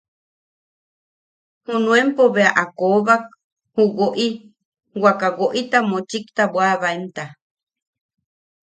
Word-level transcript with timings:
Junuenpo 1.65 2.23
bea 2.35 2.51
a 2.61 2.63
koobak 2.77 3.23
juʼu 3.73 3.83
woʼi 3.99 4.27
wakaʼa 5.03 5.35
woʼita 5.39 5.77
mochikta 5.89 6.43
bwaʼabaemta. 6.53 7.23